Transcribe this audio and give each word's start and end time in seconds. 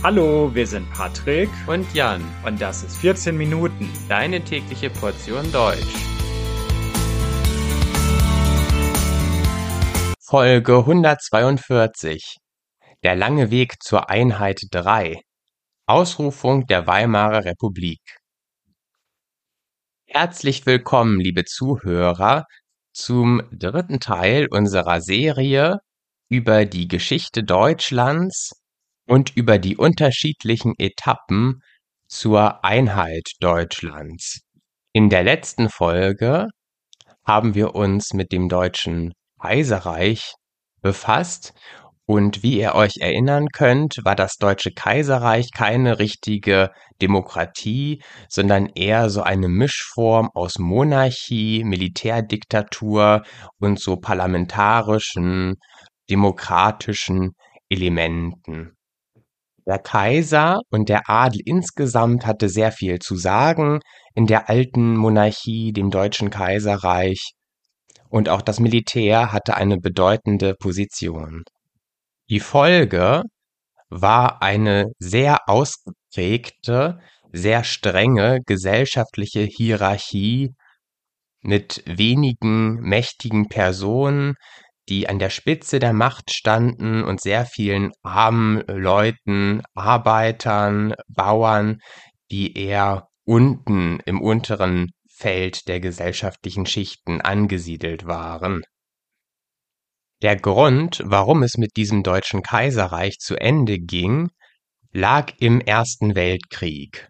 Hallo, 0.00 0.54
wir 0.54 0.64
sind 0.64 0.88
Patrick. 0.92 1.50
Und 1.66 1.92
Jan. 1.92 2.22
Und 2.46 2.60
das 2.60 2.84
ist 2.84 2.98
14 2.98 3.36
Minuten, 3.36 3.90
deine 4.08 4.44
tägliche 4.44 4.90
Portion 4.90 5.50
Deutsch. 5.50 5.92
Folge 10.20 10.76
142 10.76 12.36
Der 13.02 13.16
lange 13.16 13.50
Weg 13.50 13.82
zur 13.82 14.08
Einheit 14.08 14.60
3 14.70 15.20
Ausrufung 15.86 16.68
der 16.68 16.86
Weimarer 16.86 17.44
Republik. 17.44 18.00
Herzlich 20.06 20.64
willkommen, 20.64 21.18
liebe 21.18 21.44
Zuhörer, 21.44 22.44
zum 22.92 23.42
dritten 23.50 23.98
Teil 23.98 24.46
unserer 24.48 25.00
Serie 25.00 25.80
über 26.28 26.66
die 26.66 26.86
Geschichte 26.86 27.42
Deutschlands 27.42 28.52
und 29.08 29.36
über 29.36 29.58
die 29.58 29.76
unterschiedlichen 29.76 30.74
Etappen 30.78 31.60
zur 32.06 32.64
Einheit 32.64 33.28
Deutschlands. 33.40 34.40
In 34.92 35.10
der 35.10 35.24
letzten 35.24 35.68
Folge 35.68 36.46
haben 37.26 37.54
wir 37.54 37.74
uns 37.74 38.12
mit 38.12 38.32
dem 38.32 38.48
Deutschen 38.48 39.12
Kaiserreich 39.40 40.32
befasst 40.80 41.52
und 42.10 42.42
wie 42.42 42.58
ihr 42.58 42.74
euch 42.74 42.94
erinnern 43.00 43.48
könnt, 43.52 43.96
war 44.02 44.16
das 44.16 44.36
Deutsche 44.36 44.72
Kaiserreich 44.72 45.50
keine 45.54 45.98
richtige 45.98 46.70
Demokratie, 47.02 48.02
sondern 48.30 48.70
eher 48.74 49.10
so 49.10 49.20
eine 49.22 49.48
Mischform 49.48 50.30
aus 50.32 50.58
Monarchie, 50.58 51.64
Militärdiktatur 51.64 53.24
und 53.58 53.78
so 53.78 53.96
parlamentarischen, 53.96 55.56
demokratischen 56.08 57.32
Elementen. 57.68 58.77
Der 59.68 59.78
Kaiser 59.78 60.60
und 60.70 60.88
der 60.88 61.10
Adel 61.10 61.42
insgesamt 61.44 62.24
hatte 62.24 62.48
sehr 62.48 62.72
viel 62.72 62.98
zu 63.00 63.16
sagen 63.16 63.80
in 64.14 64.26
der 64.26 64.48
alten 64.48 64.96
Monarchie, 64.96 65.72
dem 65.72 65.90
Deutschen 65.90 66.30
Kaiserreich, 66.30 67.32
und 68.08 68.30
auch 68.30 68.40
das 68.40 68.60
Militär 68.60 69.30
hatte 69.30 69.56
eine 69.56 69.76
bedeutende 69.76 70.54
Position. 70.54 71.42
Die 72.30 72.40
Folge 72.40 73.24
war 73.90 74.40
eine 74.40 74.86
sehr 74.98 75.46
ausgeprägte, 75.46 76.98
sehr 77.32 77.62
strenge 77.62 78.40
gesellschaftliche 78.46 79.40
Hierarchie 79.40 80.54
mit 81.42 81.82
wenigen 81.86 82.76
mächtigen 82.80 83.48
Personen, 83.48 84.34
die 84.88 85.08
an 85.08 85.18
der 85.18 85.30
Spitze 85.30 85.78
der 85.78 85.92
Macht 85.92 86.30
standen 86.32 87.04
und 87.04 87.20
sehr 87.20 87.46
vielen 87.46 87.92
armen 88.02 88.62
Leuten, 88.66 89.62
Arbeitern, 89.74 90.94
Bauern, 91.08 91.78
die 92.30 92.56
eher 92.56 93.08
unten 93.24 94.00
im 94.06 94.20
unteren 94.20 94.90
Feld 95.10 95.68
der 95.68 95.80
gesellschaftlichen 95.80 96.66
Schichten 96.66 97.20
angesiedelt 97.20 98.06
waren. 98.06 98.62
Der 100.22 100.36
Grund, 100.36 101.02
warum 101.04 101.42
es 101.42 101.58
mit 101.58 101.76
diesem 101.76 102.02
Deutschen 102.02 102.42
Kaiserreich 102.42 103.18
zu 103.18 103.36
Ende 103.36 103.78
ging, 103.78 104.30
lag 104.92 105.32
im 105.38 105.60
Ersten 105.60 106.14
Weltkrieg. 106.14 107.08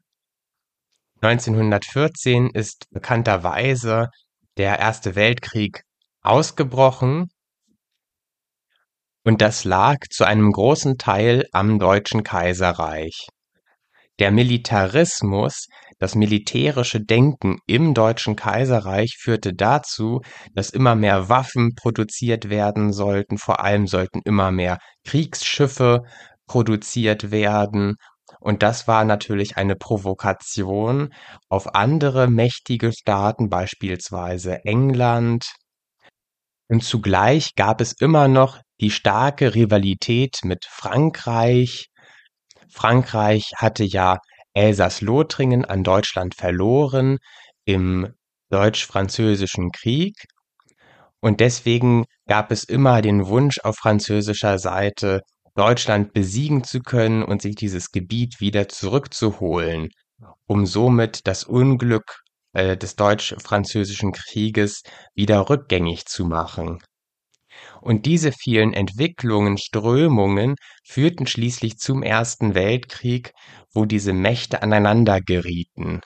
1914 1.21 2.51
ist 2.51 2.87
bekannterweise 2.91 4.09
der 4.57 4.79
Erste 4.79 5.15
Weltkrieg 5.15 5.83
ausgebrochen 6.23 7.29
und 9.29 9.43
das 9.43 9.65
lag 9.65 9.99
zu 10.09 10.25
einem 10.25 10.51
großen 10.51 10.97
Teil 10.97 11.45
am 11.53 11.79
Deutschen 11.79 12.23
Kaiserreich. 12.23 13.27
Der 14.19 14.31
Militarismus, 14.31 15.67
das 15.99 16.15
militärische 16.15 17.03
Denken 17.05 17.59
im 17.67 17.93
Deutschen 17.93 18.37
Kaiserreich 18.37 19.19
führte 19.21 19.53
dazu, 19.53 20.23
dass 20.55 20.71
immer 20.71 20.95
mehr 20.95 21.29
Waffen 21.29 21.75
produziert 21.75 22.49
werden 22.49 22.91
sollten, 22.95 23.37
vor 23.37 23.61
allem 23.61 23.87
sollten 23.87 24.23
immer 24.25 24.51
mehr 24.51 24.79
Kriegsschiffe 25.05 26.05
produziert 26.47 27.31
werden, 27.31 27.97
und 28.41 28.63
das 28.63 28.89
war 28.89 29.05
natürlich 29.05 29.59
eine 29.59 29.77
Provokation 29.77 31.13
auf 31.51 31.75
andere 31.75 32.31
mächtige 32.31 32.93
Staaten, 32.95 33.51
beispielsweise 33.51 34.65
England, 34.65 35.45
und 36.71 36.83
zugleich 36.83 37.55
gab 37.57 37.83
es 37.83 37.93
immer 37.93 38.29
noch 38.29 38.61
die 38.81 38.91
starke 38.91 39.55
Rivalität 39.55 40.41
mit 40.45 40.65
Frankreich. 40.69 41.87
Frankreich 42.71 43.53
hatte 43.57 43.85
ja 43.85 44.19
Elsass-Lothringen 44.55 45.65
an 45.65 45.85
Deutschland 45.85 46.35
verloren 46.35 47.19
im 47.65 48.13
Deutsch-Französischen 48.51 49.71
Krieg. 49.73 50.15
Und 51.21 51.41
deswegen 51.41 52.05
gab 52.27 52.53
es 52.53 52.65
immer 52.65 53.03
den 53.03 53.27
Wunsch 53.27 53.59
auf 53.63 53.77
französischer 53.77 54.59
Seite, 54.59 55.21
Deutschland 55.55 56.13
besiegen 56.13 56.63
zu 56.63 56.81
können 56.81 57.25
und 57.25 57.43
sich 57.43 57.57
dieses 57.57 57.91
Gebiet 57.91 58.41
wieder 58.41 58.69
zurückzuholen, 58.69 59.89
um 60.47 60.67
somit 60.67 61.27
das 61.27 61.43
Unglück 61.43 62.21
äh, 62.53 62.77
des 62.77 62.95
Deutsch-Französischen 62.95 64.13
Krieges 64.13 64.83
wieder 65.15 65.51
rückgängig 65.51 66.07
zu 66.07 66.25
machen. 66.25 66.79
Und 67.89 68.05
diese 68.05 68.33
vielen 68.33 68.75
Entwicklungen, 68.75 69.57
Strömungen 69.57 70.57
führten 70.85 71.27
schließlich 71.27 71.79
zum 71.79 72.03
Ersten 72.03 72.55
Weltkrieg, 72.55 73.33
wo 73.73 73.87
diese 73.87 74.13
Mächte 74.13 74.63
aneinander 74.63 75.23
gerieten. 75.23 76.03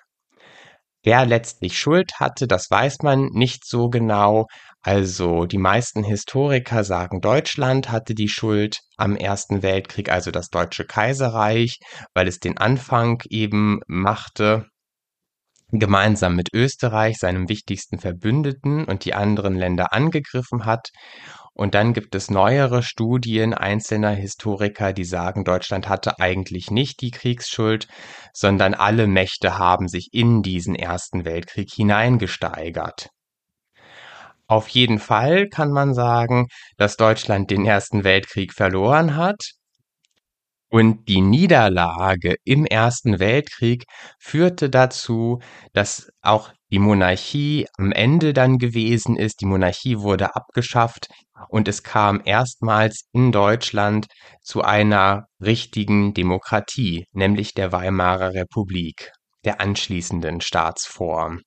Wer 1.03 1.27
letztlich 1.27 1.77
Schuld 1.77 2.21
hatte, 2.21 2.47
das 2.47 2.71
weiß 2.71 2.99
man 3.03 3.31
nicht 3.33 3.67
so 3.67 3.89
genau. 3.89 4.47
Also 4.81 5.45
die 5.47 5.59
meisten 5.59 6.05
Historiker 6.05 6.85
sagen, 6.85 7.21
Deutschland 7.21 7.91
hatte 7.91 8.15
die 8.15 8.29
Schuld 8.29 8.79
am 8.97 9.17
Ersten 9.17 9.65
Weltkrieg, 9.65 10.09
also 10.09 10.31
das 10.31 10.51
Deutsche 10.51 10.85
Kaiserreich, 10.85 11.81
weil 12.15 12.29
es 12.29 12.39
den 12.39 12.59
Anfang 12.59 13.25
eben 13.29 13.81
machte 13.89 14.67
gemeinsam 15.73 16.37
mit 16.37 16.51
Österreich, 16.53 17.17
seinem 17.19 17.49
wichtigsten 17.49 17.99
Verbündeten, 17.99 18.85
und 18.85 19.05
die 19.05 19.15
anderen 19.15 19.55
Länder 19.55 19.93
angegriffen 19.93 20.67
hat. 20.67 20.91
Und 21.55 21.75
dann 21.75 21.93
gibt 21.93 22.15
es 22.15 22.31
neuere 22.31 22.83
Studien 22.83 23.53
einzelner 23.53 24.13
Historiker, 24.13 24.93
die 24.93 25.05
sagen, 25.05 25.45
Deutschland 25.45 25.89
hatte 25.89 26.19
eigentlich 26.19 26.71
nicht 26.71 27.03
die 27.03 27.11
Kriegsschuld, 27.11 27.89
sondern 28.33 28.75
alle 28.75 29.07
Mächte 29.07 29.59
haben 29.59 29.87
sich 29.87 30.09
in 30.13 30.43
diesen 30.43 30.75
Ersten 30.75 31.25
Weltkrieg 31.25 31.71
hineingesteigert. 31.71 33.11
Auf 34.47 34.69
jeden 34.69 34.99
Fall 34.99 35.49
kann 35.49 35.71
man 35.71 35.95
sagen, 35.95 36.47
dass 36.77 36.97
Deutschland 36.97 37.51
den 37.51 37.65
Ersten 37.65 38.03
Weltkrieg 38.05 38.53
verloren 38.55 39.17
hat 39.17 39.41
und 40.73 41.07
die 41.07 41.21
Niederlage 41.21 42.37
im 42.45 42.65
Ersten 42.65 43.21
Weltkrieg 43.21 43.85
führte 44.19 44.71
dazu, 44.71 45.41
dass 45.75 46.11
auch 46.23 46.51
die 46.71 46.79
Monarchie 46.79 47.67
am 47.77 47.93
Ende 47.93 48.33
dann 48.33 48.57
gewesen 48.57 49.17
ist. 49.17 49.43
Die 49.43 49.47
Monarchie 49.47 49.99
wurde 49.99 50.35
abgeschafft 50.35 51.09
und 51.51 51.69
es 51.69 51.83
kam 51.83 52.23
erstmals 52.25 53.05
in 53.13 53.33
Deutschland 53.33 54.07
zu 54.41 54.63
einer 54.63 55.27
richtigen 55.41 56.15
Demokratie, 56.15 57.05
nämlich 57.13 57.53
der 57.53 57.71
Weimarer 57.73 58.33
Republik, 58.33 59.13
der 59.45 59.61
anschließenden 59.61 60.41
Staatsform. 60.41 61.43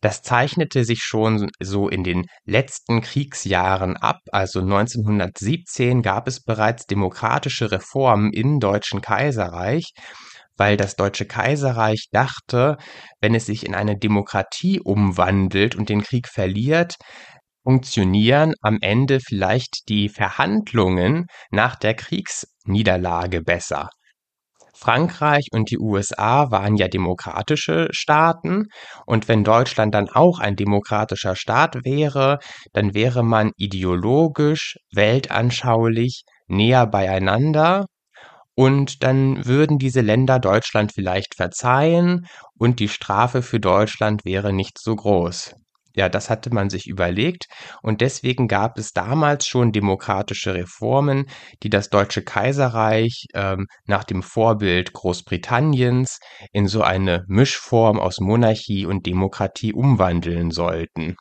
Das 0.00 0.22
zeichnete 0.22 0.84
sich 0.84 1.00
schon 1.02 1.50
so 1.60 1.88
in 1.88 2.04
den 2.04 2.24
letzten 2.44 3.02
Kriegsjahren 3.02 3.96
ab. 3.96 4.20
Also 4.32 4.60
1917 4.60 6.02
gab 6.02 6.26
es 6.26 6.42
bereits 6.42 6.86
demokratische 6.86 7.70
Reformen 7.70 8.32
im 8.32 8.60
Deutschen 8.60 9.02
Kaiserreich, 9.02 9.92
weil 10.56 10.78
das 10.78 10.96
Deutsche 10.96 11.26
Kaiserreich 11.26 12.08
dachte, 12.12 12.78
wenn 13.20 13.34
es 13.34 13.46
sich 13.46 13.66
in 13.66 13.74
eine 13.74 13.98
Demokratie 13.98 14.80
umwandelt 14.80 15.76
und 15.76 15.90
den 15.90 16.02
Krieg 16.02 16.28
verliert, 16.28 16.96
funktionieren 17.62 18.54
am 18.62 18.78
Ende 18.80 19.20
vielleicht 19.20 19.88
die 19.88 20.08
Verhandlungen 20.08 21.26
nach 21.50 21.76
der 21.76 21.94
Kriegsniederlage 21.94 23.42
besser. 23.42 23.90
Frankreich 24.80 25.48
und 25.52 25.70
die 25.70 25.78
USA 25.78 26.50
waren 26.50 26.76
ja 26.76 26.88
demokratische 26.88 27.88
Staaten. 27.90 28.64
Und 29.06 29.28
wenn 29.28 29.44
Deutschland 29.44 29.94
dann 29.94 30.08
auch 30.08 30.38
ein 30.38 30.56
demokratischer 30.56 31.36
Staat 31.36 31.84
wäre, 31.84 32.38
dann 32.72 32.94
wäre 32.94 33.22
man 33.22 33.52
ideologisch, 33.56 34.76
weltanschaulich 34.92 36.22
näher 36.48 36.86
beieinander. 36.86 37.86
Und 38.54 39.02
dann 39.02 39.46
würden 39.46 39.78
diese 39.78 40.00
Länder 40.00 40.38
Deutschland 40.38 40.92
vielleicht 40.92 41.34
verzeihen. 41.36 42.26
Und 42.58 42.80
die 42.80 42.88
Strafe 42.88 43.42
für 43.42 43.60
Deutschland 43.60 44.24
wäre 44.24 44.52
nicht 44.52 44.78
so 44.78 44.96
groß. 44.96 45.54
Ja, 45.94 46.08
das 46.08 46.30
hatte 46.30 46.52
man 46.52 46.70
sich 46.70 46.86
überlegt 46.86 47.46
und 47.82 48.00
deswegen 48.00 48.48
gab 48.48 48.78
es 48.78 48.92
damals 48.92 49.46
schon 49.46 49.72
demokratische 49.72 50.54
Reformen, 50.54 51.26
die 51.62 51.70
das 51.70 51.90
Deutsche 51.90 52.22
Kaiserreich 52.22 53.26
ähm, 53.34 53.66
nach 53.86 54.04
dem 54.04 54.22
Vorbild 54.22 54.92
Großbritanniens 54.92 56.18
in 56.52 56.68
so 56.68 56.82
eine 56.82 57.24
Mischform 57.26 57.98
aus 57.98 58.20
Monarchie 58.20 58.86
und 58.86 59.06
Demokratie 59.06 59.72
umwandeln 59.72 60.50
sollten. 60.50 61.16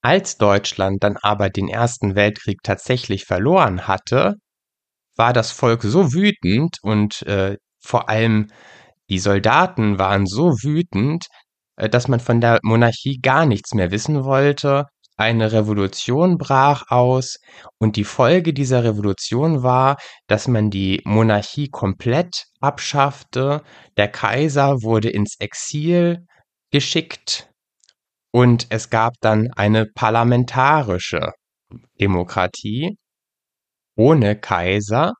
Als 0.00 0.38
Deutschland 0.38 1.02
dann 1.02 1.16
aber 1.20 1.50
den 1.50 1.68
Ersten 1.68 2.14
Weltkrieg 2.14 2.58
tatsächlich 2.62 3.24
verloren 3.24 3.88
hatte, 3.88 4.34
war 5.16 5.32
das 5.32 5.50
Volk 5.50 5.82
so 5.82 6.12
wütend 6.12 6.76
und 6.82 7.22
äh, 7.22 7.56
vor 7.80 8.08
allem 8.08 8.48
die 9.10 9.18
Soldaten 9.18 9.98
waren 9.98 10.26
so 10.26 10.52
wütend, 10.62 11.26
dass 11.90 12.08
man 12.08 12.20
von 12.20 12.40
der 12.40 12.58
Monarchie 12.62 13.18
gar 13.20 13.46
nichts 13.46 13.74
mehr 13.74 13.90
wissen 13.90 14.24
wollte. 14.24 14.86
Eine 15.16 15.50
Revolution 15.52 16.38
brach 16.38 16.84
aus 16.90 17.38
und 17.78 17.96
die 17.96 18.04
Folge 18.04 18.52
dieser 18.52 18.84
Revolution 18.84 19.62
war, 19.64 19.96
dass 20.28 20.46
man 20.46 20.70
die 20.70 21.00
Monarchie 21.04 21.68
komplett 21.68 22.44
abschaffte. 22.60 23.62
Der 23.96 24.08
Kaiser 24.08 24.82
wurde 24.82 25.10
ins 25.10 25.36
Exil 25.40 26.24
geschickt 26.70 27.48
und 28.32 28.66
es 28.70 28.90
gab 28.90 29.14
dann 29.20 29.50
eine 29.56 29.86
parlamentarische 29.86 31.32
Demokratie 32.00 32.96
ohne 33.96 34.38
Kaiser. 34.38 35.12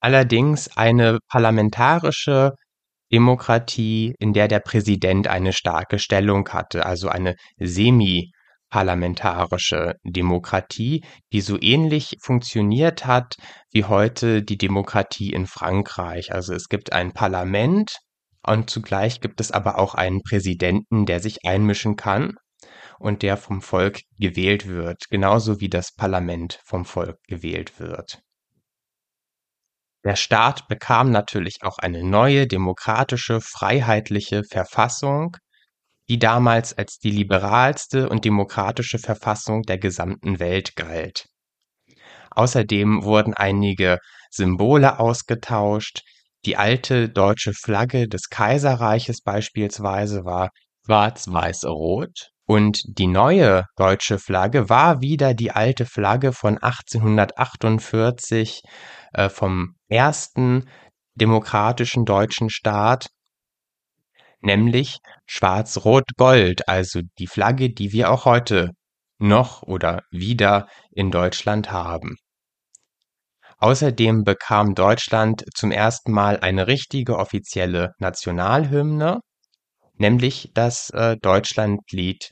Allerdings 0.00 0.74
eine 0.76 1.18
parlamentarische 1.28 2.52
Demokratie, 3.12 4.14
in 4.18 4.32
der 4.32 4.48
der 4.48 4.60
Präsident 4.60 5.28
eine 5.28 5.52
starke 5.52 5.98
Stellung 5.98 6.48
hatte, 6.48 6.86
also 6.86 7.08
eine 7.08 7.36
semi-parlamentarische 7.58 9.96
Demokratie, 10.02 11.04
die 11.32 11.42
so 11.42 11.60
ähnlich 11.60 12.16
funktioniert 12.20 13.04
hat 13.04 13.36
wie 13.70 13.84
heute 13.84 14.42
die 14.42 14.56
Demokratie 14.56 15.30
in 15.30 15.46
Frankreich. 15.46 16.32
Also 16.32 16.54
es 16.54 16.68
gibt 16.68 16.94
ein 16.94 17.12
Parlament 17.12 17.98
und 18.46 18.70
zugleich 18.70 19.20
gibt 19.20 19.40
es 19.40 19.52
aber 19.52 19.78
auch 19.78 19.94
einen 19.94 20.22
Präsidenten, 20.22 21.04
der 21.04 21.20
sich 21.20 21.44
einmischen 21.44 21.96
kann 21.96 22.36
und 22.98 23.20
der 23.22 23.36
vom 23.36 23.60
Volk 23.60 24.00
gewählt 24.18 24.66
wird, 24.66 25.10
genauso 25.10 25.60
wie 25.60 25.68
das 25.68 25.92
Parlament 25.92 26.60
vom 26.64 26.86
Volk 26.86 27.18
gewählt 27.28 27.78
wird. 27.78 28.22
Der 30.04 30.16
Staat 30.16 30.66
bekam 30.68 31.10
natürlich 31.10 31.58
auch 31.62 31.78
eine 31.78 32.02
neue 32.02 32.46
demokratische, 32.46 33.40
freiheitliche 33.40 34.42
Verfassung, 34.42 35.36
die 36.08 36.18
damals 36.18 36.76
als 36.76 36.98
die 36.98 37.10
liberalste 37.10 38.08
und 38.08 38.24
demokratische 38.24 38.98
Verfassung 38.98 39.62
der 39.62 39.78
gesamten 39.78 40.40
Welt 40.40 40.74
galt. 40.74 41.28
Außerdem 42.32 43.04
wurden 43.04 43.34
einige 43.34 43.98
Symbole 44.30 44.98
ausgetauscht. 44.98 46.02
Die 46.44 46.56
alte 46.56 47.08
deutsche 47.08 47.52
Flagge 47.52 48.08
des 48.08 48.28
Kaiserreiches 48.28 49.20
beispielsweise 49.22 50.24
war 50.24 50.50
schwarz-weiß-rot 50.84 52.31
und 52.52 52.82
die 52.84 53.06
neue 53.06 53.64
deutsche 53.76 54.18
Flagge 54.18 54.68
war 54.68 55.00
wieder 55.00 55.32
die 55.32 55.52
alte 55.52 55.86
Flagge 55.86 56.34
von 56.34 56.58
1848 56.58 58.60
äh, 59.14 59.30
vom 59.30 59.76
ersten 59.88 60.68
demokratischen 61.14 62.04
deutschen 62.04 62.50
Staat, 62.50 63.06
nämlich 64.42 64.98
Schwarz-Rot-Gold, 65.24 66.68
also 66.68 67.00
die 67.18 67.26
Flagge, 67.26 67.70
die 67.70 67.92
wir 67.92 68.10
auch 68.10 68.26
heute 68.26 68.72
noch 69.18 69.62
oder 69.62 70.02
wieder 70.10 70.68
in 70.90 71.10
Deutschland 71.10 71.70
haben. 71.70 72.16
Außerdem 73.56 74.24
bekam 74.24 74.74
Deutschland 74.74 75.42
zum 75.54 75.70
ersten 75.70 76.12
Mal 76.12 76.40
eine 76.40 76.66
richtige 76.66 77.16
offizielle 77.16 77.92
Nationalhymne, 77.98 79.20
nämlich 79.94 80.50
das 80.52 80.90
äh, 80.90 81.16
Deutschlandlied 81.16 82.30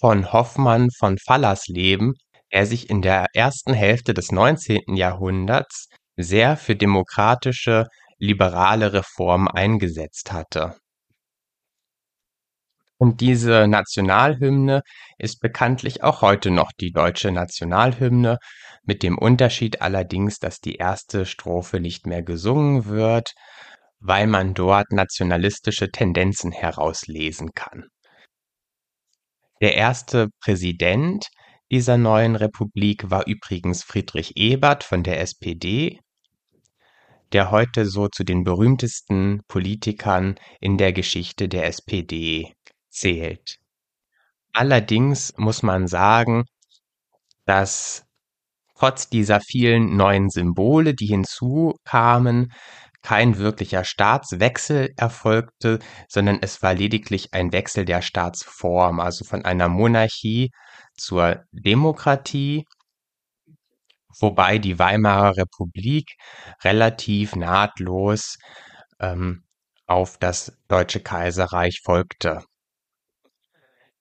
von 0.00 0.32
Hoffmann 0.32 0.88
von 0.98 1.18
Fallersleben, 1.18 2.14
der 2.52 2.66
sich 2.66 2.88
in 2.88 3.02
der 3.02 3.26
ersten 3.34 3.74
Hälfte 3.74 4.14
des 4.14 4.32
19. 4.32 4.94
Jahrhunderts 4.94 5.88
sehr 6.16 6.56
für 6.56 6.76
demokratische, 6.76 7.86
liberale 8.18 8.92
Reformen 8.92 9.48
eingesetzt 9.48 10.32
hatte. 10.32 10.76
Und 13.00 13.20
diese 13.20 13.68
Nationalhymne 13.68 14.82
ist 15.18 15.40
bekanntlich 15.40 16.02
auch 16.02 16.20
heute 16.20 16.50
noch 16.50 16.72
die 16.80 16.90
deutsche 16.90 17.30
Nationalhymne, 17.30 18.38
mit 18.82 19.02
dem 19.02 19.18
Unterschied 19.18 19.82
allerdings, 19.82 20.38
dass 20.38 20.58
die 20.58 20.76
erste 20.76 21.26
Strophe 21.26 21.78
nicht 21.78 22.06
mehr 22.06 22.22
gesungen 22.22 22.86
wird, 22.86 23.34
weil 24.00 24.26
man 24.26 24.54
dort 24.54 24.90
nationalistische 24.90 25.90
Tendenzen 25.90 26.50
herauslesen 26.50 27.50
kann. 27.54 27.84
Der 29.60 29.74
erste 29.74 30.28
Präsident 30.40 31.26
dieser 31.70 31.98
neuen 31.98 32.36
Republik 32.36 33.10
war 33.10 33.26
übrigens 33.26 33.82
Friedrich 33.82 34.36
Ebert 34.36 34.84
von 34.84 35.02
der 35.02 35.20
SPD, 35.20 36.00
der 37.32 37.50
heute 37.50 37.84
so 37.84 38.08
zu 38.08 38.24
den 38.24 38.44
berühmtesten 38.44 39.42
Politikern 39.48 40.36
in 40.60 40.78
der 40.78 40.92
Geschichte 40.92 41.48
der 41.48 41.66
SPD 41.66 42.54
zählt. 42.88 43.58
Allerdings 44.52 45.34
muss 45.36 45.62
man 45.62 45.88
sagen, 45.88 46.44
dass 47.44 48.04
trotz 48.74 49.08
dieser 49.08 49.40
vielen 49.40 49.96
neuen 49.96 50.30
Symbole, 50.30 50.94
die 50.94 51.06
hinzukamen, 51.06 52.52
kein 53.08 53.38
wirklicher 53.38 53.84
Staatswechsel 53.84 54.90
erfolgte, 54.96 55.78
sondern 56.08 56.38
es 56.42 56.62
war 56.62 56.74
lediglich 56.74 57.32
ein 57.32 57.52
Wechsel 57.52 57.86
der 57.86 58.02
Staatsform, 58.02 59.00
also 59.00 59.24
von 59.24 59.46
einer 59.46 59.68
Monarchie 59.68 60.50
zur 60.94 61.42
Demokratie 61.52 62.64
wobei 64.20 64.58
die 64.58 64.78
Weimarer 64.78 65.36
Republik 65.36 66.16
relativ 66.64 67.36
nahtlos 67.36 68.36
ähm, 69.00 69.44
auf 69.86 70.18
das 70.18 70.52
Deutsche 70.68 71.00
Kaiserreich 71.00 71.80
folgte. 71.82 72.42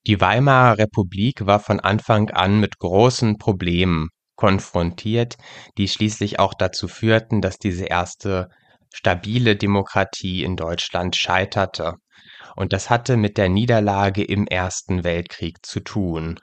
Die 0.05 0.19
Weimarer 0.19 0.79
Republik 0.79 1.45
war 1.45 1.59
von 1.59 1.79
Anfang 1.79 2.29
an 2.31 2.59
mit 2.59 2.79
großen 2.79 3.37
Problemen 3.37 4.09
konfrontiert, 4.35 5.37
die 5.77 5.87
schließlich 5.87 6.39
auch 6.39 6.53
dazu 6.53 6.87
führten, 6.87 7.41
dass 7.41 7.57
diese 7.57 7.85
erste 7.85 8.49
stabile 8.93 9.55
Demokratie 9.55 10.43
in 10.43 10.55
Deutschland 10.55 11.15
scheiterte. 11.15 11.93
Und 12.55 12.73
das 12.73 12.89
hatte 12.89 13.17
mit 13.17 13.37
der 13.37 13.49
Niederlage 13.49 14.23
im 14.23 14.47
Ersten 14.47 15.03
Weltkrieg 15.03 15.65
zu 15.65 15.79
tun. 15.79 16.39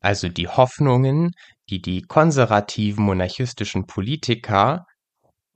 Also 0.00 0.28
die 0.28 0.48
Hoffnungen, 0.48 1.32
die 1.70 1.80
die 1.80 2.02
konservativen 2.02 3.04
monarchistischen 3.04 3.86
Politiker 3.86 4.84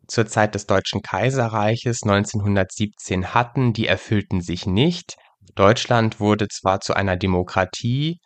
zur 0.08 0.26
Zeit 0.26 0.54
des 0.54 0.66
Deutschen 0.66 1.00
Kaiserreiches 1.02 2.02
1917 2.02 3.34
hatten, 3.34 3.72
die 3.72 3.86
erfüllten 3.86 4.40
sich 4.40 4.66
nicht. 4.66 5.14
Deutschland 5.54 6.20
wurde 6.20 6.48
zwar 6.48 6.80
zu 6.80 6.94
einer 6.94 7.16
Demokratie, 7.16 8.18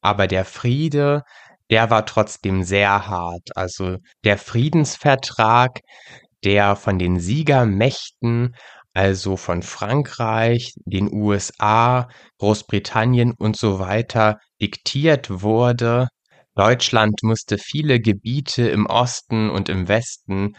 aber 0.00 0.26
der 0.26 0.44
Friede, 0.44 1.22
der 1.70 1.90
war 1.90 2.06
trotzdem 2.06 2.62
sehr 2.62 3.06
hart. 3.06 3.50
Also 3.56 3.96
der 4.24 4.38
Friedensvertrag, 4.38 5.80
der 6.44 6.76
von 6.76 6.98
den 6.98 7.18
Siegermächten, 7.20 8.54
also 8.92 9.36
von 9.36 9.62
Frankreich, 9.62 10.74
den 10.84 11.12
USA, 11.12 12.08
Großbritannien 12.38 13.32
und 13.36 13.56
so 13.56 13.78
weiter 13.78 14.38
diktiert 14.60 15.42
wurde, 15.42 16.08
Deutschland 16.54 17.22
musste 17.22 17.58
viele 17.58 17.98
Gebiete 18.00 18.68
im 18.68 18.86
Osten 18.86 19.50
und 19.50 19.68
im 19.68 19.88
Westen 19.88 20.54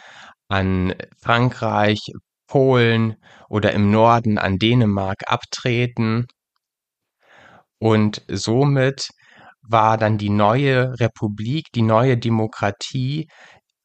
an 0.50 0.94
Frankreich, 1.18 2.00
Polen 2.48 3.16
oder 3.50 3.72
im 3.72 3.92
Norden 3.92 4.38
an 4.38 4.58
Dänemark 4.58 5.24
abtreten. 5.28 6.28
Und 7.80 8.24
somit 8.28 9.08
war 9.62 9.98
dann 9.98 10.18
die 10.18 10.30
neue 10.30 11.00
Republik, 11.00 11.68
die 11.74 11.82
neue 11.82 12.18
Demokratie 12.18 13.28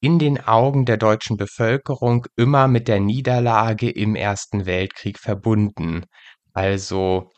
in 0.01 0.19
den 0.19 0.41
Augen 0.41 0.87
der 0.87 0.97
deutschen 0.97 1.37
Bevölkerung 1.37 2.27
immer 2.37 2.69
mit 2.69 2.89
der 2.89 3.01
Niederlage 3.01 3.91
im 3.91 4.15
Ersten 4.17 4.67
Weltkrieg 4.67 5.19
verbunden. 5.19 6.05
Also 6.53 7.31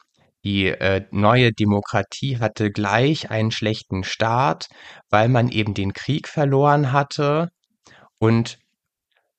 die 0.44 0.66
äh, 0.66 1.06
neue 1.10 1.52
Demokratie 1.52 2.38
hatte 2.38 2.70
gleich 2.70 3.30
einen 3.30 3.50
schlechten 3.50 4.04
Start, 4.04 4.66
weil 5.10 5.28
man 5.28 5.48
eben 5.48 5.74
den 5.74 5.92
Krieg 5.92 6.28
verloren 6.28 6.92
hatte 6.92 7.48
und 8.18 8.58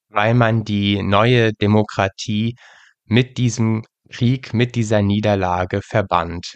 weil 0.10 0.34
man 0.34 0.64
die 0.64 1.02
neue 1.02 1.54
Demokratie 1.54 2.56
mit 3.06 3.38
diesem 3.38 3.84
Krieg 4.12 4.54
mit 4.54 4.76
dieser 4.76 5.02
Niederlage 5.02 5.82
verband. 5.82 6.56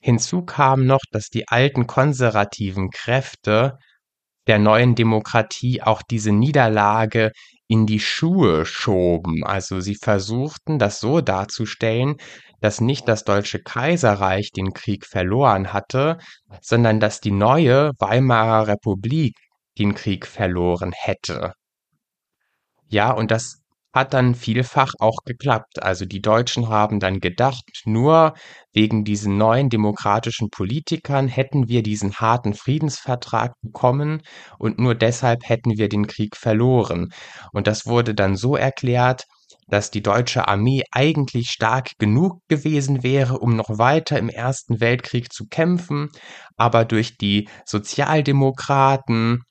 Hinzu 0.00 0.42
kam 0.44 0.86
noch, 0.86 1.00
dass 1.10 1.28
die 1.28 1.48
alten 1.48 1.86
konservativen 1.86 2.90
Kräfte 2.90 3.78
der 4.48 4.58
neuen 4.58 4.94
Demokratie 4.94 5.82
auch 5.82 6.02
diese 6.02 6.32
Niederlage 6.32 7.32
in 7.68 7.86
die 7.86 8.00
Schuhe 8.00 8.64
schoben. 8.64 9.44
Also 9.44 9.80
sie 9.80 9.94
versuchten, 9.94 10.78
das 10.78 11.00
so 11.00 11.20
darzustellen, 11.20 12.16
dass 12.60 12.80
nicht 12.80 13.06
das 13.06 13.24
Deutsche 13.24 13.60
Kaiserreich 13.60 14.50
den 14.50 14.72
Krieg 14.72 15.06
verloren 15.06 15.72
hatte, 15.72 16.18
sondern 16.60 16.98
dass 16.98 17.20
die 17.20 17.30
neue 17.30 17.92
Weimarer 17.98 18.68
Republik 18.68 19.36
den 19.78 19.94
Krieg 19.94 20.26
verloren 20.26 20.92
hätte. 20.92 21.52
Ja, 22.88 23.10
und 23.10 23.30
das 23.30 23.60
hat 23.98 24.14
dann 24.14 24.34
vielfach 24.34 24.92
auch 24.98 25.18
geklappt. 25.24 25.82
Also 25.82 26.06
die 26.06 26.20
Deutschen 26.20 26.68
haben 26.68 27.00
dann 27.00 27.20
gedacht, 27.20 27.64
nur 27.84 28.34
wegen 28.72 29.04
diesen 29.04 29.36
neuen 29.36 29.68
demokratischen 29.68 30.50
Politikern 30.50 31.28
hätten 31.28 31.68
wir 31.68 31.82
diesen 31.82 32.14
harten 32.14 32.54
Friedensvertrag 32.54 33.52
bekommen 33.60 34.22
und 34.58 34.78
nur 34.78 34.94
deshalb 34.94 35.48
hätten 35.48 35.76
wir 35.76 35.88
den 35.88 36.06
Krieg 36.06 36.36
verloren. 36.36 37.08
Und 37.52 37.66
das 37.66 37.86
wurde 37.86 38.14
dann 38.14 38.36
so 38.36 38.56
erklärt, 38.56 39.24
dass 39.66 39.90
die 39.90 40.02
deutsche 40.02 40.48
Armee 40.48 40.82
eigentlich 40.92 41.50
stark 41.50 41.90
genug 41.98 42.40
gewesen 42.48 43.02
wäre, 43.02 43.38
um 43.38 43.56
noch 43.56 43.78
weiter 43.78 44.18
im 44.18 44.28
Ersten 44.28 44.80
Weltkrieg 44.80 45.32
zu 45.32 45.46
kämpfen, 45.46 46.08
aber 46.56 46.84
durch 46.84 47.18
die 47.18 47.48
Sozialdemokraten 47.66 49.42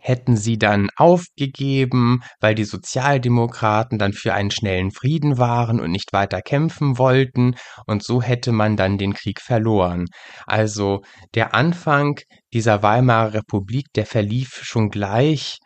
hätten 0.00 0.36
sie 0.36 0.58
dann 0.58 0.88
aufgegeben, 0.96 2.20
weil 2.40 2.54
die 2.54 2.64
Sozialdemokraten 2.64 3.98
dann 3.98 4.12
für 4.12 4.34
einen 4.34 4.50
schnellen 4.50 4.90
Frieden 4.90 5.38
waren 5.38 5.80
und 5.80 5.90
nicht 5.90 6.12
weiter 6.12 6.40
kämpfen 6.42 6.98
wollten, 6.98 7.54
und 7.86 8.02
so 8.02 8.22
hätte 8.22 8.52
man 8.52 8.76
dann 8.76 8.98
den 8.98 9.14
Krieg 9.14 9.40
verloren. 9.40 10.06
Also 10.46 11.02
der 11.34 11.54
Anfang 11.54 12.18
dieser 12.52 12.82
Weimarer 12.82 13.34
Republik, 13.34 13.86
der 13.94 14.06
verlief 14.06 14.60
schon 14.62 14.88
gleich 14.88 15.58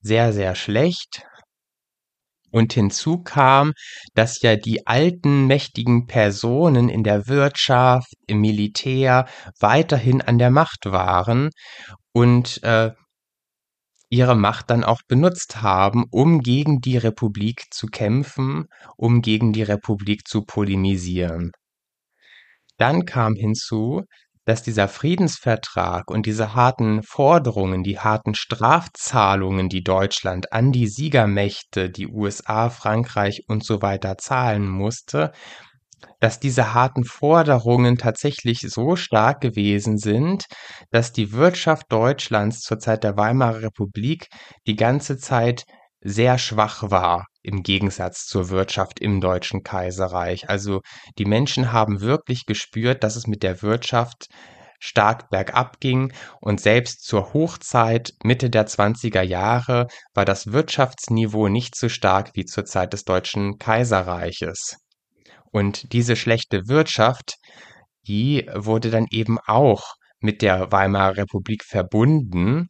sehr, 0.00 0.32
sehr 0.32 0.54
schlecht. 0.54 1.24
Und 2.50 2.74
hinzu 2.74 3.22
kam, 3.22 3.72
dass 4.14 4.42
ja 4.42 4.56
die 4.56 4.86
alten 4.86 5.46
mächtigen 5.46 6.06
Personen 6.06 6.90
in 6.90 7.02
der 7.02 7.26
Wirtschaft, 7.26 8.12
im 8.26 8.40
Militär 8.40 9.26
weiterhin 9.58 10.20
an 10.20 10.36
der 10.36 10.50
Macht 10.50 10.84
waren 10.84 11.48
und 12.12 12.62
äh, 12.62 12.90
ihre 14.12 14.36
Macht 14.36 14.68
dann 14.70 14.84
auch 14.84 15.00
benutzt 15.08 15.62
haben, 15.62 16.04
um 16.10 16.40
gegen 16.40 16.82
die 16.82 16.98
Republik 16.98 17.64
zu 17.70 17.86
kämpfen, 17.86 18.66
um 18.96 19.22
gegen 19.22 19.54
die 19.54 19.62
Republik 19.62 20.28
zu 20.28 20.42
polemisieren. 20.42 21.50
Dann 22.76 23.06
kam 23.06 23.34
hinzu, 23.34 24.02
dass 24.44 24.62
dieser 24.62 24.88
Friedensvertrag 24.88 26.10
und 26.10 26.26
diese 26.26 26.54
harten 26.54 27.02
Forderungen, 27.02 27.84
die 27.84 28.00
harten 28.00 28.34
Strafzahlungen, 28.34 29.70
die 29.70 29.82
Deutschland 29.82 30.52
an 30.52 30.72
die 30.72 30.88
Siegermächte, 30.88 31.88
die 31.88 32.08
USA, 32.08 32.68
Frankreich 32.68 33.44
und 33.46 33.64
so 33.64 33.80
weiter 33.80 34.18
zahlen 34.18 34.68
musste, 34.68 35.32
dass 36.20 36.40
diese 36.40 36.74
harten 36.74 37.04
Forderungen 37.04 37.98
tatsächlich 37.98 38.60
so 38.60 38.96
stark 38.96 39.40
gewesen 39.40 39.98
sind, 39.98 40.44
dass 40.90 41.12
die 41.12 41.32
Wirtschaft 41.32 41.90
Deutschlands 41.90 42.60
zur 42.60 42.78
Zeit 42.78 43.04
der 43.04 43.16
Weimarer 43.16 43.62
Republik 43.62 44.28
die 44.66 44.76
ganze 44.76 45.18
Zeit 45.18 45.64
sehr 46.00 46.38
schwach 46.38 46.90
war 46.90 47.26
im 47.42 47.62
Gegensatz 47.62 48.26
zur 48.26 48.50
Wirtschaft 48.50 49.00
im 49.00 49.20
Deutschen 49.20 49.62
Kaiserreich. 49.62 50.48
Also 50.48 50.80
die 51.18 51.24
Menschen 51.24 51.72
haben 51.72 52.00
wirklich 52.00 52.46
gespürt, 52.46 53.04
dass 53.04 53.16
es 53.16 53.26
mit 53.26 53.42
der 53.42 53.62
Wirtschaft 53.62 54.26
stark 54.80 55.30
bergab 55.30 55.78
ging 55.78 56.12
und 56.40 56.60
selbst 56.60 57.04
zur 57.04 57.32
Hochzeit 57.32 58.12
Mitte 58.24 58.50
der 58.50 58.66
20er 58.66 59.22
Jahre 59.22 59.86
war 60.12 60.24
das 60.24 60.52
Wirtschaftsniveau 60.52 61.48
nicht 61.48 61.76
so 61.76 61.88
stark 61.88 62.32
wie 62.34 62.44
zur 62.44 62.64
Zeit 62.64 62.92
des 62.92 63.04
Deutschen 63.04 63.58
Kaiserreiches. 63.58 64.81
Und 65.52 65.92
diese 65.92 66.16
schlechte 66.16 66.66
Wirtschaft, 66.66 67.36
die 68.08 68.48
wurde 68.54 68.90
dann 68.90 69.06
eben 69.10 69.38
auch 69.46 69.94
mit 70.18 70.42
der 70.42 70.72
Weimarer 70.72 71.18
Republik 71.18 71.62
verbunden, 71.64 72.68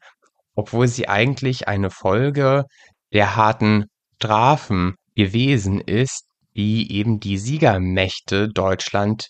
obwohl 0.55 0.89
sie 0.89 1.09
eigentlich 1.09 1.69
eine 1.69 1.91
Folge 1.91 2.65
der 3.13 3.37
harten 3.37 3.87
Strafen 4.17 4.95
gewesen 5.15 5.81
ist, 5.81 6.27
die 6.55 6.93
eben 6.93 7.19
die 7.19 7.39
Siegermächte 7.39 8.49
Deutschland 8.49 9.29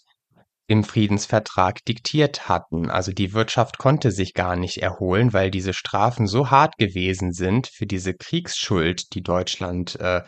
im 0.67 0.85
Friedensvertrag 0.85 1.85
diktiert 1.85 2.49
hatten. 2.49 2.91
Also 2.91 3.13
die 3.13 3.33
Wirtschaft 3.33 3.79
konnte 3.79 4.11
sich 4.11 4.33
gar 4.33 4.57
nicht 4.57 4.79
erholen, 4.79 5.33
weil 5.33 5.51
diese 5.51 5.75
Strafen 5.75 6.27
so 6.27 6.51
hart 6.51 6.77
gewesen 6.79 7.33
sind 7.33 7.67
für 7.67 7.87
diese 7.87 8.15
Kriegsschuld, 8.15 9.15
die 9.15 9.23
Deutschland 9.23 9.99
äh, 10.01 10.23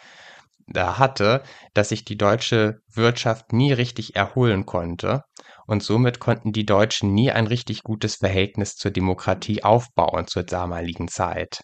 da 0.66 0.98
hatte, 0.98 1.42
dass 1.74 1.90
sich 1.90 2.04
die 2.04 2.16
deutsche 2.16 2.80
Wirtschaft 2.92 3.52
nie 3.52 3.72
richtig 3.72 4.16
erholen 4.16 4.66
konnte. 4.66 5.22
Und 5.66 5.82
somit 5.82 6.20
konnten 6.20 6.52
die 6.52 6.66
Deutschen 6.66 7.14
nie 7.14 7.30
ein 7.30 7.46
richtig 7.46 7.82
gutes 7.82 8.16
Verhältnis 8.16 8.76
zur 8.76 8.90
Demokratie 8.90 9.64
aufbauen 9.64 10.26
zur 10.26 10.42
damaligen 10.42 11.08
Zeit. 11.08 11.60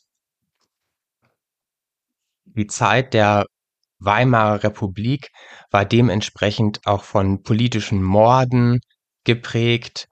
Die 2.44 2.66
Zeit 2.66 3.14
der 3.14 3.44
Weimarer 3.98 4.64
Republik 4.64 5.28
war 5.70 5.84
dementsprechend 5.84 6.80
auch 6.86 7.04
von 7.04 7.42
politischen 7.42 8.02
Morden 8.02 8.80
geprägt. 9.24 10.08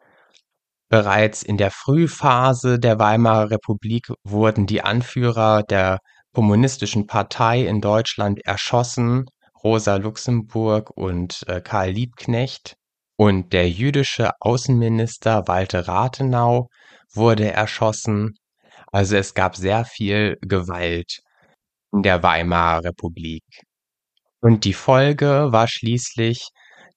Bereits 0.88 1.42
in 1.42 1.56
der 1.56 1.70
Frühphase 1.70 2.78
der 2.78 2.98
Weimarer 2.98 3.50
Republik 3.50 4.08
wurden 4.24 4.66
die 4.66 4.82
Anführer 4.82 5.62
der 5.62 5.98
kommunistischen 6.38 7.08
Partei 7.08 7.66
in 7.66 7.80
Deutschland 7.80 8.38
erschossen, 8.46 9.24
Rosa 9.64 9.96
Luxemburg 9.96 10.88
und 10.96 11.42
äh, 11.48 11.60
Karl 11.60 11.90
Liebknecht. 11.90 12.76
Und 13.16 13.52
der 13.52 13.68
jüdische 13.68 14.30
Außenminister 14.38 15.48
Walter 15.48 15.88
Rathenau 15.88 16.68
wurde 17.12 17.50
erschossen. 17.50 18.36
Also 18.92 19.16
es 19.16 19.34
gab 19.34 19.56
sehr 19.56 19.84
viel 19.84 20.38
Gewalt 20.40 21.22
in 21.92 22.04
der 22.04 22.22
Weimarer 22.22 22.84
Republik. 22.84 23.42
Und 24.40 24.64
die 24.64 24.74
Folge 24.74 25.48
war 25.50 25.66
schließlich 25.66 26.50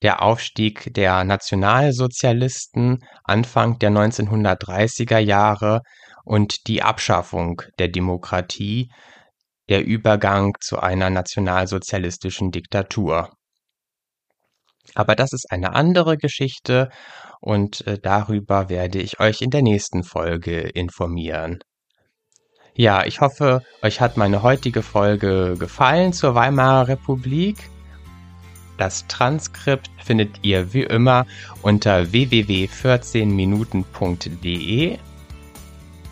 der 0.04 0.22
Aufstieg 0.22 0.94
der 0.94 1.24
Nationalsozialisten 1.24 3.00
Anfang 3.24 3.80
der 3.80 3.90
1930er 3.90 5.18
Jahre 5.18 5.82
und 6.26 6.68
die 6.68 6.84
Abschaffung 6.84 7.64
der 7.80 7.88
Demokratie 7.88 8.92
der 9.72 9.84
Übergang 9.86 10.58
zu 10.60 10.80
einer 10.80 11.10
nationalsozialistischen 11.10 12.52
Diktatur. 12.52 13.30
Aber 14.96 15.16
das 15.16 15.32
ist 15.32 15.50
eine 15.50 15.74
andere 15.74 16.18
Geschichte 16.18 16.90
und 17.40 17.88
äh, 17.88 17.98
darüber 17.98 18.68
werde 18.68 19.00
ich 19.00 19.22
euch 19.22 19.40
in 19.40 19.50
der 19.50 19.62
nächsten 19.62 20.04
Folge 20.04 20.60
informieren. 20.60 21.60
Ja, 22.74 23.06
ich 23.06 23.22
hoffe, 23.22 23.64
euch 23.82 24.02
hat 24.02 24.18
meine 24.18 24.44
heutige 24.44 24.82
Folge 24.82 25.56
gefallen 25.58 26.12
zur 26.12 26.36
Weimarer 26.36 26.90
Republik. 26.90 27.56
Das 28.78 29.08
Transkript 29.08 29.90
findet 30.04 30.44
ihr 30.44 30.74
wie 30.74 30.84
immer 30.84 31.26
unter 31.62 32.12
www.14minuten.de 32.12 34.98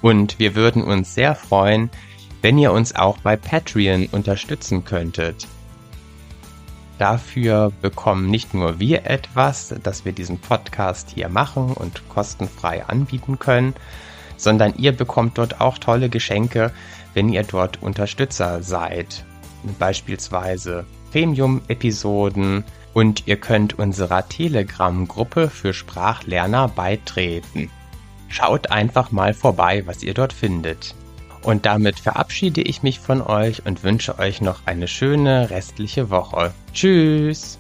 und 0.02 0.40
wir 0.40 0.56
würden 0.56 0.82
uns 0.82 1.14
sehr 1.14 1.36
freuen, 1.36 1.92
wenn 2.42 2.58
ihr 2.58 2.72
uns 2.72 2.96
auch 2.96 3.18
bei 3.20 3.36
Patreon 3.36 4.08
unterstützen 4.12 4.86
könntet. 4.86 5.48
Dafür 6.98 7.72
bekommen 7.82 8.30
nicht 8.30 8.54
nur 8.54 8.80
wir 8.80 9.06
etwas, 9.06 9.74
dass 9.84 10.04
wir 10.04 10.12
diesen 10.12 10.40
Podcast 10.40 11.12
hier 11.16 11.30
machen 11.30 11.72
und 11.74 12.08
kostenfrei 12.10 12.86
anbieten 12.86 13.40
können, 13.40 13.74
sondern 14.36 14.74
ihr 14.76 14.92
bekommt 14.92 15.38
dort 15.38 15.62
auch 15.62 15.78
tolle 15.78 16.10
Geschenke, 16.10 16.72
wenn 17.14 17.30
ihr 17.30 17.44
dort 17.44 17.82
Unterstützer 17.82 18.62
seid. 18.64 19.24
Beispielsweise 19.80 20.86
Premium-Episoden 21.12 22.64
und 22.94 23.28
ihr 23.28 23.38
könnt 23.38 23.80
unserer 23.80 24.28
Telegram-Gruppe 24.28 25.50
für 25.50 25.74
Sprachlerner 25.74 26.68
beitreten. 26.68 27.70
Schaut 28.28 28.72
einfach 28.72 29.12
mal 29.12 29.34
vorbei, 29.34 29.84
was 29.86 30.04
ihr 30.04 30.14
dort 30.14 30.34
findet. 30.34 30.96
Und 31.44 31.66
damit 31.66 32.00
verabschiede 32.00 32.62
ich 32.62 32.84
mich 32.84 33.00
von 33.00 33.22
euch 33.22 33.66
und 33.66 33.84
wünsche 33.84 34.20
euch 34.20 34.42
noch 34.42 34.62
eine 34.66 34.88
schöne 34.88 35.50
restliche 35.50 36.10
Woche. 36.10 36.54
Tschüss! 36.74 37.60